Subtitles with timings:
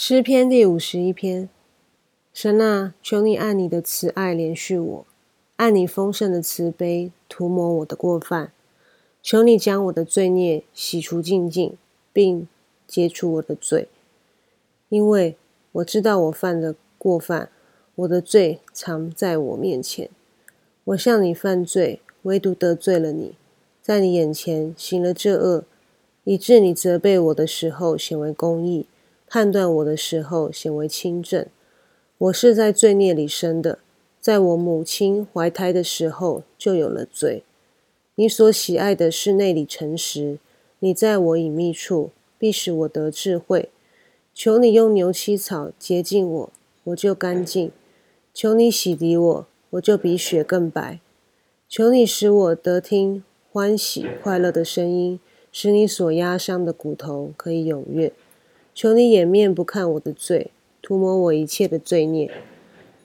[0.00, 1.48] 诗篇第五十一篇，
[2.32, 5.06] 神啊，求你按你的慈爱连续我，
[5.56, 8.52] 按你丰盛的慈悲涂抹我的过犯。
[9.24, 11.76] 求你将我的罪孽洗除净净，
[12.12, 12.46] 并
[12.86, 13.88] 解除我的罪，
[14.88, 15.34] 因为
[15.72, 17.50] 我知道我犯的过犯，
[17.96, 20.08] 我的罪藏在我面前。
[20.84, 23.34] 我向你犯罪，唯独得罪了你，
[23.82, 25.64] 在你眼前行了这恶，
[26.22, 28.86] 以致你责备我的时候显为公义。
[29.30, 31.44] 判断我的时候显为轻正，
[32.16, 33.78] 我是在罪孽里生的，
[34.18, 37.42] 在我母亲怀胎的时候就有了罪。
[38.14, 40.38] 你所喜爱的是内里诚实，
[40.78, 43.68] 你在我隐秘处必使我得智慧。
[44.32, 46.52] 求你用牛膝草洁净我，
[46.84, 47.68] 我就干净；
[48.32, 51.00] 求你洗涤我，我就比雪更白。
[51.68, 55.20] 求你使我得听欢喜快乐的声音，
[55.52, 58.10] 使你所压伤的骨头可以踊跃。
[58.80, 62.30] 求你掩面不看我的罪，涂抹我一切的罪孽。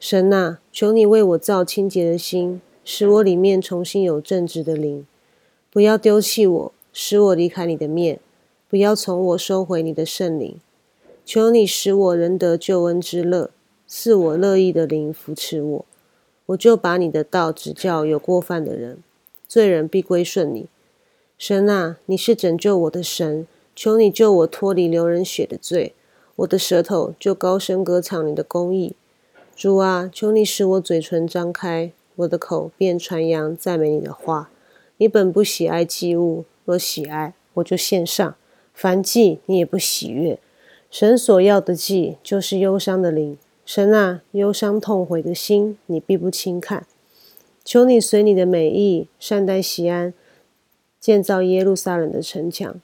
[0.00, 5.06] 神啊，求你为我造清洁的心，使我里面重新有正直的灵。
[5.70, 8.16] 不要丢弃我，使我离开你的面；
[8.66, 10.58] 不要从我收回你的圣灵。
[11.26, 13.50] 求你使我仍得救恩之乐，
[13.86, 15.84] 赐我乐意的灵扶持我。
[16.46, 19.02] 我就把你的道指教有过犯的人，
[19.46, 20.68] 罪人必归顺你。
[21.36, 23.46] 神啊，你是拯救我的神。
[23.80, 25.94] 求你救我脱离流人血的罪，
[26.34, 28.96] 我的舌头就高声歌唱你的公义。
[29.54, 34.50] 主啊，求你使我嘴唇张开，我的口便传扬赞美你的话。
[34.96, 38.32] 你本不喜爱祭物，若喜爱，我就献上；
[38.74, 40.40] 凡祭你也不喜悦。
[40.90, 43.38] 神所要的祭，就是忧伤的灵。
[43.64, 46.84] 神啊，忧伤痛悔的心，你必不轻看。
[47.64, 50.12] 求你随你的美意善待西安，
[50.98, 52.80] 建造耶路撒冷的城墙。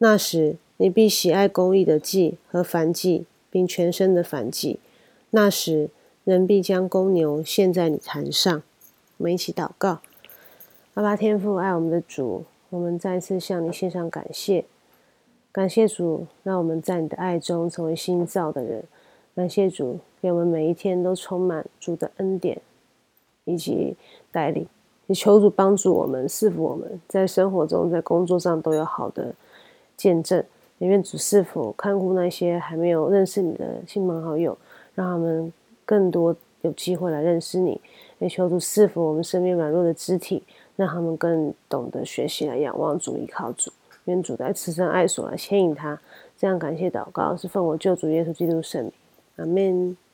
[0.00, 4.78] 那时，你必喜爱公义的祭和燔祭，并全身的燔祭。
[5.30, 5.90] 那时，
[6.22, 8.62] 人必将公牛献在你坛上。
[9.16, 9.98] 我们一起祷告：
[10.94, 14.64] 阿爸天父，爱我们的主，我们再次向你献上感谢。
[15.50, 18.84] 感谢主，让我们在你的爱中成为新造的人。
[19.34, 22.60] 感谢主，给我们每一天都充满主的恩典
[23.44, 23.96] 以及
[24.30, 24.64] 带领。
[25.08, 29.34] 也求主帮助我们，赐福我们在生活中、在工作上都有好的。
[29.98, 30.42] 见证，
[30.78, 34.56] 也愿主是否看顾那些还没有认识你的亲朋好友，
[34.94, 35.52] 让他们
[35.84, 37.78] 更多有机会来认识你。
[38.18, 40.42] 也求主是否我们身边软弱的肢体，
[40.76, 43.70] 让他们更懂得学习来仰望主、依靠主。
[44.04, 46.00] 愿主在慈善爱所来牵引他。
[46.38, 48.92] 这样感谢祷告，是奉我救主耶稣基督圣名。
[49.36, 50.07] 阿门。